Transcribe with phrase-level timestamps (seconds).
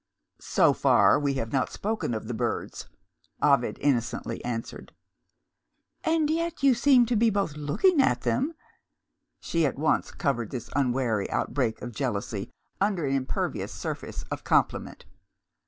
[0.39, 2.87] "So far, we have not spoken of the birds,"
[3.39, 4.95] Ovid innocently answered.
[6.03, 8.55] "And yet you seemed to be both looking at them!"
[9.41, 12.49] She at once covered this unwary outbreak of jealousy
[12.81, 15.05] under an impervious surface of compliment.